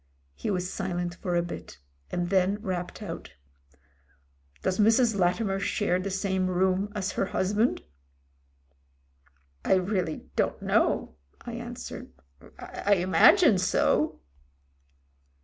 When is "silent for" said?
0.73-1.35